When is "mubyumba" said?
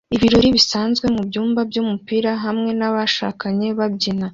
1.15-1.59